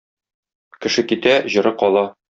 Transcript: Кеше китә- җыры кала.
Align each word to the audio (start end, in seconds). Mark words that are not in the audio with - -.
Кеше 0.85 1.05
китә- 1.13 1.37
җыры 1.57 1.77
кала. 1.85 2.09